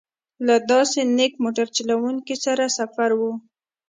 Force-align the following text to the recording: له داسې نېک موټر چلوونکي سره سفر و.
له 0.47 0.55
داسې 0.71 0.99
نېک 1.17 1.33
موټر 1.43 1.67
چلوونکي 1.77 2.35
سره 2.45 2.63
سفر 2.77 3.09
و. 3.19 3.21